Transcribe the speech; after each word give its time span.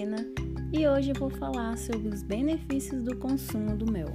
Helena 0.00 0.24
e 0.72 0.88
hoje 0.88 1.12
vou 1.12 1.28
falar 1.28 1.76
sobre 1.76 2.08
os 2.08 2.22
benefícios 2.22 3.02
do 3.02 3.16
consumo 3.18 3.76
do 3.76 3.90
mel. 3.90 4.08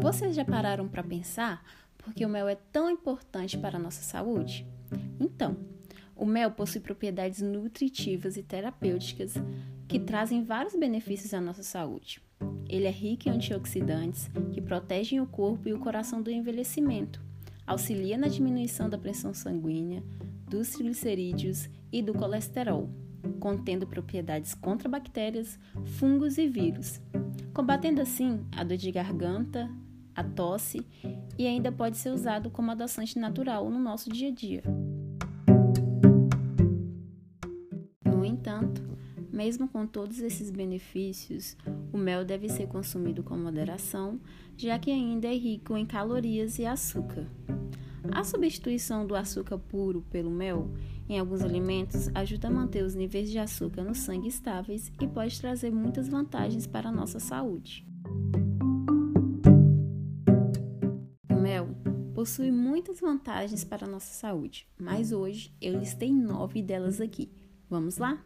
Vocês 0.00 0.36
já 0.36 0.44
pararam 0.44 0.86
para 0.88 1.02
pensar 1.02 1.64
por 1.98 2.14
que 2.14 2.24
o 2.24 2.28
mel 2.28 2.48
é 2.48 2.54
tão 2.54 2.88
importante 2.88 3.58
para 3.58 3.78
a 3.78 3.80
nossa 3.80 4.02
saúde? 4.02 4.64
Então, 5.18 5.56
o 6.22 6.24
mel 6.24 6.52
possui 6.52 6.80
propriedades 6.80 7.42
nutritivas 7.42 8.36
e 8.36 8.44
terapêuticas 8.44 9.34
que 9.88 9.98
trazem 9.98 10.44
vários 10.44 10.72
benefícios 10.72 11.34
à 11.34 11.40
nossa 11.40 11.64
saúde. 11.64 12.22
Ele 12.68 12.86
é 12.86 12.92
rico 12.92 13.28
em 13.28 13.32
antioxidantes 13.32 14.30
que 14.52 14.60
protegem 14.60 15.20
o 15.20 15.26
corpo 15.26 15.68
e 15.68 15.72
o 15.72 15.80
coração 15.80 16.22
do 16.22 16.30
envelhecimento, 16.30 17.20
auxilia 17.66 18.16
na 18.16 18.28
diminuição 18.28 18.88
da 18.88 18.96
pressão 18.96 19.34
sanguínea, 19.34 20.00
dos 20.48 20.70
triglicerídeos 20.70 21.68
e 21.90 22.00
do 22.00 22.14
colesterol, 22.14 22.88
contendo 23.40 23.84
propriedades 23.84 24.54
contra 24.54 24.88
bactérias, 24.88 25.58
fungos 25.98 26.38
e 26.38 26.46
vírus, 26.46 27.00
combatendo 27.52 28.00
assim 28.00 28.46
a 28.56 28.62
dor 28.62 28.76
de 28.76 28.92
garganta, 28.92 29.68
a 30.14 30.22
tosse 30.22 30.86
e 31.36 31.48
ainda 31.48 31.72
pode 31.72 31.96
ser 31.96 32.10
usado 32.10 32.48
como 32.48 32.70
adoçante 32.70 33.18
natural 33.18 33.68
no 33.68 33.80
nosso 33.80 34.08
dia 34.08 34.28
a 34.28 34.32
dia. 34.32 34.62
Mesmo 39.44 39.66
com 39.66 39.84
todos 39.84 40.20
esses 40.20 40.52
benefícios, 40.52 41.56
o 41.92 41.98
mel 41.98 42.24
deve 42.24 42.48
ser 42.48 42.68
consumido 42.68 43.24
com 43.24 43.36
moderação, 43.36 44.20
já 44.56 44.78
que 44.78 44.88
ainda 44.88 45.26
é 45.26 45.34
rico 45.36 45.76
em 45.76 45.84
calorias 45.84 46.60
e 46.60 46.64
açúcar. 46.64 47.26
A 48.12 48.22
substituição 48.22 49.04
do 49.04 49.16
açúcar 49.16 49.58
puro 49.58 50.02
pelo 50.02 50.30
mel 50.30 50.70
em 51.08 51.18
alguns 51.18 51.42
alimentos 51.42 52.08
ajuda 52.14 52.46
a 52.46 52.50
manter 52.52 52.84
os 52.84 52.94
níveis 52.94 53.28
de 53.28 53.38
açúcar 53.38 53.82
no 53.82 53.96
sangue 53.96 54.28
estáveis 54.28 54.92
e 55.00 55.08
pode 55.08 55.40
trazer 55.40 55.72
muitas 55.72 56.08
vantagens 56.08 56.64
para 56.64 56.90
a 56.90 56.92
nossa 56.92 57.18
saúde. 57.18 57.84
O 61.28 61.34
mel 61.34 61.66
possui 62.14 62.52
muitas 62.52 63.00
vantagens 63.00 63.64
para 63.64 63.86
a 63.86 63.90
nossa 63.90 64.14
saúde, 64.14 64.68
mas 64.78 65.10
hoje 65.10 65.52
eu 65.60 65.76
listei 65.76 66.12
nove 66.12 66.62
delas 66.62 67.00
aqui. 67.00 67.28
Vamos 67.68 67.98
lá? 67.98 68.24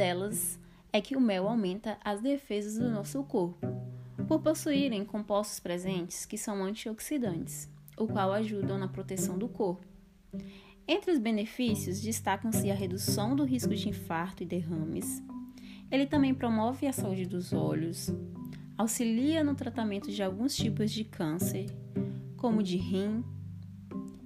Delas 0.00 0.58
é 0.94 0.98
que 0.98 1.14
o 1.14 1.20
mel 1.20 1.46
aumenta 1.46 1.98
as 2.02 2.22
defesas 2.22 2.78
do 2.78 2.88
nosso 2.88 3.22
corpo, 3.22 3.66
por 4.26 4.40
possuírem 4.40 5.04
compostos 5.04 5.60
presentes 5.60 6.24
que 6.24 6.38
são 6.38 6.64
antioxidantes, 6.64 7.68
o 7.98 8.06
qual 8.06 8.32
ajudam 8.32 8.78
na 8.78 8.88
proteção 8.88 9.36
do 9.36 9.46
corpo. 9.46 9.86
Entre 10.88 11.12
os 11.12 11.18
benefícios 11.18 12.00
destacam-se 12.00 12.70
a 12.70 12.74
redução 12.74 13.36
do 13.36 13.44
risco 13.44 13.74
de 13.74 13.90
infarto 13.90 14.42
e 14.42 14.46
derrames. 14.46 15.22
Ele 15.90 16.06
também 16.06 16.32
promove 16.32 16.86
a 16.86 16.94
saúde 16.94 17.26
dos 17.26 17.52
olhos, 17.52 18.10
auxilia 18.78 19.44
no 19.44 19.54
tratamento 19.54 20.10
de 20.10 20.22
alguns 20.22 20.56
tipos 20.56 20.90
de 20.90 21.04
câncer, 21.04 21.66
como 22.38 22.62
de 22.62 22.78
rim, 22.78 23.22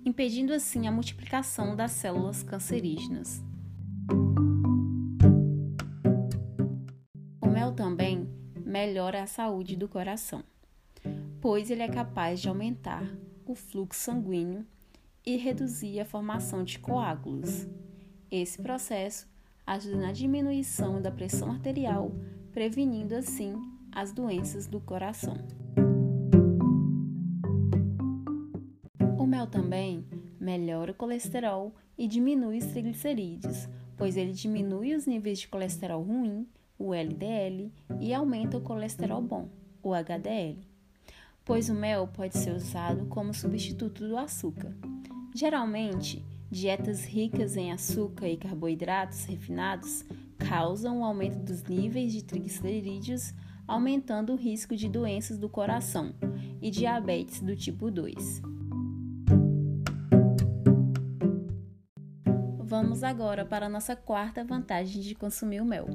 impedindo 0.05 0.53
assim 0.53 0.87
a 0.87 0.93
multiplicação 0.93 1.75
das 1.75 1.91
células 1.91 2.45
cancerígenas. 2.45 3.43
Melhora 8.75 9.23
a 9.23 9.27
saúde 9.29 9.77
do 9.77 9.89
coração, 9.89 10.43
pois 11.41 11.71
ele 11.71 11.83
é 11.83 11.89
capaz 11.89 12.41
de 12.41 12.49
aumentar 12.49 13.09
o 13.47 13.55
fluxo 13.55 14.01
sanguíneo 14.01 14.67
e 15.25 15.37
reduzir 15.37 16.01
a 16.01 16.05
formação 16.05 16.65
de 16.65 16.81
coágulos. 16.81 17.69
Esse 18.29 18.61
processo 18.61 19.29
ajuda 19.65 19.99
na 19.99 20.11
diminuição 20.11 21.01
da 21.01 21.13
pressão 21.13 21.53
arterial, 21.53 22.11
prevenindo 22.51 23.15
assim 23.15 23.55
as 23.93 24.13
doenças 24.13 24.67
do 24.67 24.81
coração. 24.81 25.37
O 29.17 29.25
mel 29.25 29.47
também 29.47 30.05
melhora 30.41 30.91
o 30.91 30.97
colesterol 30.97 31.73
e 31.97 32.09
diminui 32.09 32.59
os 32.59 32.67
triglicerídeos, 32.67 33.69
pois 33.97 34.17
ele 34.17 34.33
diminui 34.33 34.97
os 34.97 35.07
níveis 35.07 35.39
de 35.39 35.47
colesterol 35.47 36.03
ruim 36.03 36.45
o 36.85 36.93
LDL, 36.93 37.73
e 37.99 38.13
aumenta 38.13 38.59
o 38.59 38.61
colesterol 38.61 39.23
bom, 39.23 39.49
o 39.83 39.95
HDL, 39.95 40.59
pois 41.43 41.71
o 41.71 41.75
mel 41.75 42.07
pode 42.09 42.37
ser 42.37 42.55
usado 42.55 43.07
como 43.07 43.33
substituto 43.33 44.07
do 44.07 44.19
açúcar. 44.19 44.77
Geralmente, 45.35 46.23
dietas 46.51 47.07
ricas 47.07 47.57
em 47.57 47.73
açúcar 47.73 48.29
e 48.29 48.37
carboidratos 48.37 49.25
refinados 49.25 50.05
causam 50.37 51.01
o 51.01 51.05
aumento 51.05 51.39
dos 51.39 51.63
níveis 51.63 52.13
de 52.13 52.23
triglicerídeos, 52.23 53.33
aumentando 53.67 54.35
o 54.35 54.37
risco 54.37 54.77
de 54.77 54.87
doenças 54.87 55.39
do 55.39 55.49
coração 55.49 56.15
e 56.61 56.71
diabetes 56.71 57.41
do 57.41 57.57
tipo 57.57 57.91
2. 57.91 58.43
Vamos 62.67 63.05
agora 63.05 63.45
para 63.45 63.67
a 63.67 63.69
nossa 63.69 63.95
quarta 63.95 64.43
vantagem 64.43 65.01
de 65.01 65.15
consumir 65.15 65.61
o 65.61 65.65
mel. 65.65 65.87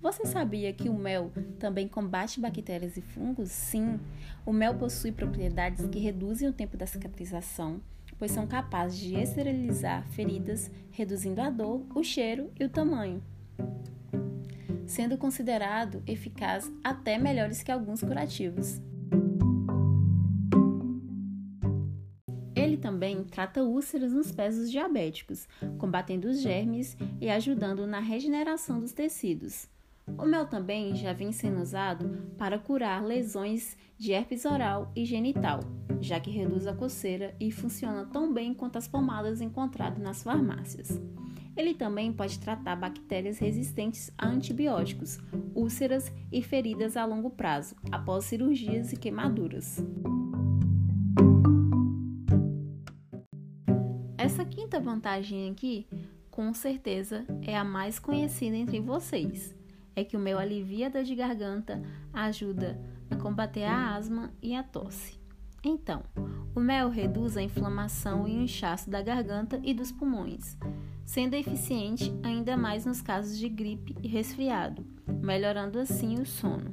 Você 0.00 0.24
sabia 0.26 0.72
que 0.72 0.88
o 0.88 0.94
mel 0.94 1.32
também 1.58 1.88
combate 1.88 2.40
bactérias 2.40 2.96
e 2.96 3.00
fungos? 3.00 3.50
Sim, 3.50 3.98
o 4.46 4.52
mel 4.52 4.76
possui 4.76 5.10
propriedades 5.10 5.84
que 5.88 5.98
reduzem 5.98 6.48
o 6.48 6.52
tempo 6.52 6.76
da 6.76 6.86
cicatrização, 6.86 7.80
pois 8.16 8.30
são 8.30 8.46
capazes 8.46 8.96
de 8.96 9.16
esterilizar 9.16 10.06
feridas, 10.10 10.70
reduzindo 10.92 11.40
a 11.40 11.50
dor, 11.50 11.84
o 11.96 12.04
cheiro 12.04 12.48
e 12.60 12.64
o 12.64 12.68
tamanho, 12.68 13.20
sendo 14.86 15.18
considerado 15.18 16.00
eficaz 16.06 16.70
até 16.82 17.18
melhores 17.18 17.64
que 17.64 17.72
alguns 17.72 18.00
curativos. 18.00 18.80
Ele 22.54 22.76
também 22.76 23.24
trata 23.24 23.64
úlceras 23.64 24.12
nos 24.12 24.30
pés 24.30 24.56
dos 24.56 24.70
diabéticos, 24.70 25.48
combatendo 25.76 26.28
os 26.28 26.40
germes 26.40 26.96
e 27.20 27.28
ajudando 27.28 27.84
na 27.84 27.98
regeneração 27.98 28.78
dos 28.78 28.92
tecidos. 28.92 29.68
O 30.16 30.24
mel 30.24 30.46
também 30.46 30.94
já 30.94 31.12
vem 31.12 31.32
sendo 31.32 31.60
usado 31.60 32.32
para 32.38 32.58
curar 32.58 33.04
lesões 33.04 33.76
de 33.98 34.12
herpes 34.12 34.44
oral 34.44 34.92
e 34.94 35.04
genital, 35.04 35.60
já 36.00 36.20
que 36.20 36.30
reduz 36.30 36.66
a 36.66 36.74
coceira 36.74 37.34
e 37.40 37.50
funciona 37.50 38.06
tão 38.06 38.32
bem 38.32 38.54
quanto 38.54 38.78
as 38.78 38.86
pomadas 38.86 39.40
encontradas 39.40 39.98
nas 39.98 40.22
farmácias. 40.22 41.00
Ele 41.56 41.74
também 41.74 42.12
pode 42.12 42.38
tratar 42.38 42.76
bactérias 42.76 43.38
resistentes 43.38 44.12
a 44.16 44.28
antibióticos, 44.28 45.18
úlceras 45.54 46.12
e 46.30 46.40
feridas 46.40 46.96
a 46.96 47.04
longo 47.04 47.30
prazo, 47.30 47.74
após 47.90 48.26
cirurgias 48.26 48.92
e 48.92 48.96
queimaduras. 48.96 49.84
Essa 54.16 54.44
quinta 54.44 54.78
vantagem 54.78 55.50
aqui, 55.50 55.88
com 56.30 56.54
certeza, 56.54 57.26
é 57.42 57.56
a 57.56 57.64
mais 57.64 57.98
conhecida 57.98 58.56
entre 58.56 58.78
vocês 58.78 59.57
é 59.98 60.04
que 60.04 60.16
o 60.16 60.20
mel 60.20 60.38
alivia 60.38 60.86
a 60.86 60.90
dor 60.90 61.02
de 61.02 61.14
garganta, 61.14 61.82
ajuda 62.12 62.80
a 63.10 63.16
combater 63.16 63.64
a 63.64 63.94
asma 63.94 64.32
e 64.40 64.54
a 64.54 64.62
tosse. 64.62 65.18
Então, 65.64 66.02
o 66.54 66.60
mel 66.60 66.88
reduz 66.88 67.36
a 67.36 67.42
inflamação 67.42 68.28
e 68.28 68.36
o 68.36 68.42
inchaço 68.42 68.88
da 68.88 69.02
garganta 69.02 69.60
e 69.62 69.74
dos 69.74 69.90
pulmões, 69.90 70.56
sendo 71.04 71.34
eficiente 71.34 72.12
ainda 72.22 72.56
mais 72.56 72.86
nos 72.86 73.02
casos 73.02 73.36
de 73.36 73.48
gripe 73.48 73.96
e 74.02 74.06
resfriado, 74.06 74.86
melhorando 75.20 75.78
assim 75.78 76.20
o 76.20 76.24
sono. 76.24 76.72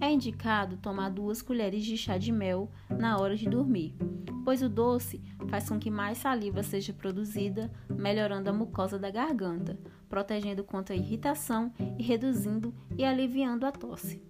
É 0.00 0.10
indicado 0.10 0.76
tomar 0.76 1.08
duas 1.08 1.42
colheres 1.42 1.84
de 1.84 1.96
chá 1.96 2.18
de 2.18 2.30
mel 2.30 2.70
na 2.88 3.18
hora 3.18 3.36
de 3.36 3.48
dormir, 3.48 3.96
pois 4.44 4.62
o 4.62 4.68
doce 4.68 5.20
faz 5.48 5.68
com 5.68 5.78
que 5.78 5.90
mais 5.90 6.18
saliva 6.18 6.62
seja 6.62 6.92
produzida, 6.92 7.70
melhorando 7.88 8.50
a 8.50 8.52
mucosa 8.52 8.98
da 8.98 9.10
garganta, 9.10 9.78
protegendo 10.14 10.62
contra 10.62 10.94
a 10.94 10.96
irritação 10.96 11.72
e 11.98 12.02
reduzindo 12.04 12.72
e 12.96 13.04
aliviando 13.04 13.66
a 13.66 13.72
tosse. 13.72 14.22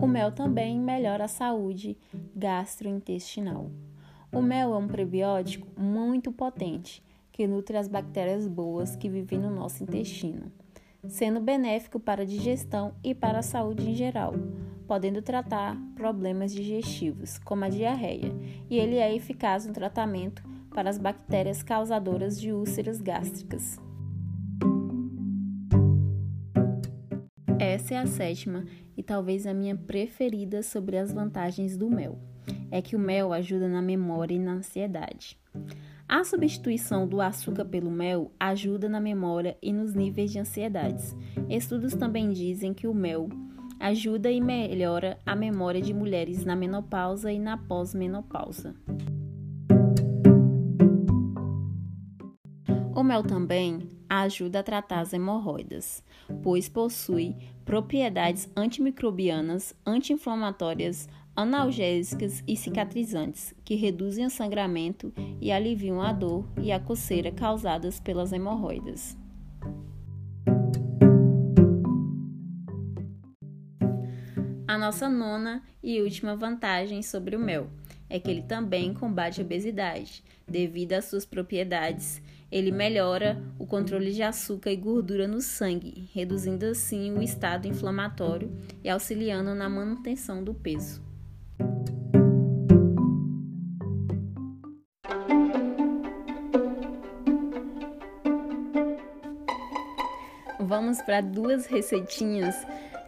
O 0.00 0.06
mel 0.06 0.30
também 0.30 0.78
melhora 0.78 1.24
a 1.24 1.28
saúde 1.28 1.98
gastrointestinal. 2.32 3.72
O 4.30 4.40
mel 4.40 4.72
é 4.72 4.76
um 4.76 4.86
prebiótico 4.86 5.66
muito 5.76 6.30
potente 6.30 7.02
que 7.32 7.44
nutre 7.44 7.76
as 7.76 7.88
bactérias 7.88 8.46
boas 8.46 8.94
que 8.94 9.08
vivem 9.08 9.40
no 9.40 9.50
nosso 9.50 9.82
intestino, 9.82 10.52
sendo 11.08 11.40
benéfico 11.40 11.98
para 11.98 12.22
a 12.22 12.26
digestão 12.26 12.94
e 13.02 13.16
para 13.16 13.40
a 13.40 13.42
saúde 13.42 13.90
em 13.90 13.96
geral, 13.96 14.32
podendo 14.86 15.20
tratar 15.20 15.76
problemas 15.96 16.54
digestivos, 16.54 17.36
como 17.38 17.64
a 17.64 17.68
diarreia, 17.68 18.32
e 18.70 18.78
ele 18.78 18.94
é 18.94 19.12
eficaz 19.12 19.66
no 19.66 19.72
tratamento 19.72 20.54
para 20.76 20.90
as 20.90 20.98
bactérias 20.98 21.62
causadoras 21.62 22.38
de 22.38 22.52
úlceras 22.52 23.00
gástricas. 23.00 23.80
essa 27.58 27.94
é 27.94 27.98
a 27.98 28.06
sétima 28.06 28.64
e 28.96 29.02
talvez 29.02 29.46
a 29.46 29.54
minha 29.54 29.76
preferida 29.76 30.62
sobre 30.62 30.98
as 30.98 31.12
vantagens 31.12 31.76
do 31.76 31.88
mel. 31.88 32.18
É 32.70 32.82
que 32.82 32.94
o 32.94 32.98
mel 32.98 33.32
ajuda 33.32 33.68
na 33.68 33.80
memória 33.80 34.34
e 34.34 34.38
na 34.38 34.52
ansiedade. 34.52 35.38
A 36.06 36.24
substituição 36.24 37.06
do 37.06 37.20
açúcar 37.20 37.64
pelo 37.64 37.90
mel 37.90 38.32
ajuda 38.38 38.88
na 38.88 39.00
memória 39.00 39.56
e 39.62 39.72
nos 39.72 39.94
níveis 39.94 40.30
de 40.30 40.38
ansiedades. 40.38 41.16
Estudos 41.48 41.94
também 41.94 42.32
dizem 42.32 42.74
que 42.74 42.86
o 42.86 42.94
mel 42.94 43.28
ajuda 43.80 44.30
e 44.30 44.40
melhora 44.40 45.18
a 45.24 45.34
memória 45.34 45.80
de 45.80 45.94
mulheres 45.94 46.44
na 46.44 46.54
menopausa 46.54 47.32
e 47.32 47.38
na 47.38 47.56
pós-menopausa. 47.56 48.74
O 52.96 53.02
mel 53.02 53.22
também 53.22 53.90
ajuda 54.08 54.60
a 54.60 54.62
tratar 54.62 55.00
as 55.00 55.12
hemorroidas, 55.12 56.02
pois 56.42 56.66
possui 56.66 57.36
propriedades 57.62 58.50
antimicrobianas, 58.56 59.74
anti-inflamatórias, 59.84 61.06
analgésicas 61.36 62.42
e 62.48 62.56
cicatrizantes, 62.56 63.54
que 63.66 63.74
reduzem 63.74 64.24
o 64.24 64.30
sangramento 64.30 65.12
e 65.38 65.52
aliviam 65.52 66.00
a 66.00 66.10
dor 66.10 66.48
e 66.58 66.72
a 66.72 66.80
coceira 66.80 67.30
causadas 67.30 68.00
pelas 68.00 68.32
hemorroidas. 68.32 69.14
A 74.66 74.78
nossa 74.78 75.06
nona 75.10 75.62
e 75.82 76.00
última 76.00 76.34
vantagem 76.34 77.02
sobre 77.02 77.36
o 77.36 77.38
mel 77.38 77.68
é 78.08 78.18
que 78.18 78.30
ele 78.30 78.42
também 78.42 78.94
combate 78.94 79.40
a 79.40 79.44
obesidade, 79.44 80.22
devido 80.46 80.92
às 80.92 81.06
suas 81.06 81.26
propriedades. 81.26 82.22
Ele 82.50 82.70
melhora 82.70 83.42
o 83.58 83.66
controle 83.66 84.12
de 84.12 84.22
açúcar 84.22 84.70
e 84.70 84.76
gordura 84.76 85.26
no 85.26 85.40
sangue, 85.40 86.08
reduzindo 86.14 86.66
assim 86.66 87.12
o 87.12 87.22
estado 87.22 87.66
inflamatório 87.66 88.50
e 88.84 88.88
auxiliando 88.88 89.54
na 89.54 89.68
manutenção 89.68 90.42
do 90.44 90.54
peso. 90.54 91.04
Vamos 100.60 101.00
para 101.00 101.20
duas 101.20 101.66
receitinhas 101.66 102.56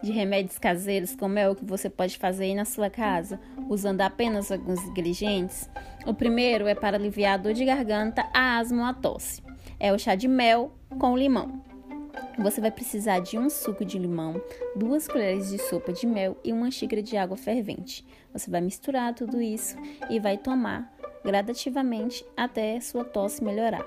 de 0.01 0.11
remédios 0.11 0.57
caseiros, 0.57 1.15
como 1.15 1.37
é 1.37 1.49
o 1.49 1.55
que 1.55 1.65
você 1.65 1.89
pode 1.89 2.17
fazer 2.17 2.45
aí 2.45 2.55
na 2.55 2.63
sua 2.63 2.89
casa, 2.89 3.39
usando 3.69 4.01
apenas 4.01 4.51
alguns 4.51 4.83
ingredientes. 4.83 5.69
O 6.05 6.13
primeiro 6.13 6.67
é 6.67 6.73
para 6.73 6.97
aliviar 6.97 7.35
a 7.35 7.37
dor 7.37 7.53
de 7.53 7.63
garganta, 7.63 8.27
a 8.33 8.57
asma 8.57 8.81
ou 8.81 8.89
a 8.89 8.93
tosse. 8.93 9.43
É 9.79 9.93
o 9.93 9.99
chá 9.99 10.15
de 10.15 10.27
mel 10.27 10.73
com 10.97 11.15
limão. 11.15 11.63
Você 12.39 12.59
vai 12.59 12.71
precisar 12.71 13.19
de 13.19 13.37
um 13.37 13.49
suco 13.49 13.85
de 13.85 13.99
limão, 13.99 14.41
duas 14.75 15.07
colheres 15.07 15.49
de 15.49 15.57
sopa 15.57 15.93
de 15.93 16.07
mel 16.07 16.37
e 16.43 16.51
uma 16.51 16.71
xícara 16.71 17.01
de 17.01 17.15
água 17.15 17.37
fervente. 17.37 18.05
Você 18.33 18.49
vai 18.49 18.59
misturar 18.59 19.13
tudo 19.13 19.41
isso 19.41 19.77
e 20.09 20.19
vai 20.19 20.37
tomar 20.37 20.91
gradativamente 21.23 22.25
até 22.35 22.79
sua 22.79 23.03
tosse 23.03 23.43
melhorar. 23.43 23.85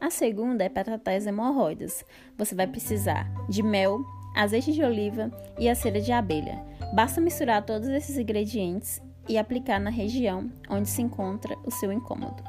A 0.00 0.10
segunda 0.10 0.64
é 0.64 0.68
para 0.68 0.84
tratar 0.84 1.14
as 1.14 1.26
hemorroidas. 1.26 2.04
Você 2.36 2.54
vai 2.54 2.66
precisar 2.66 3.30
de 3.48 3.62
mel, 3.62 4.04
azeite 4.34 4.72
de 4.72 4.82
oliva 4.82 5.30
e 5.58 5.68
a 5.68 5.74
cera 5.74 6.00
de 6.00 6.12
abelha. 6.12 6.62
Basta 6.92 7.20
misturar 7.20 7.64
todos 7.64 7.88
esses 7.88 8.16
ingredientes 8.18 9.00
e 9.28 9.38
aplicar 9.38 9.80
na 9.80 9.90
região 9.90 10.50
onde 10.68 10.88
se 10.88 11.02
encontra 11.02 11.56
o 11.64 11.70
seu 11.70 11.92
incômodo. 11.92 12.42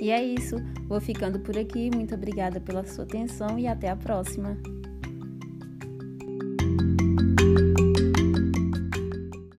E 0.00 0.10
é 0.10 0.24
isso, 0.24 0.56
vou 0.88 1.00
ficando 1.00 1.38
por 1.40 1.58
aqui. 1.58 1.90
Muito 1.94 2.14
obrigada 2.14 2.58
pela 2.58 2.84
sua 2.84 3.04
atenção 3.04 3.58
e 3.58 3.66
até 3.66 3.90
a 3.90 3.96
próxima. 3.96 4.56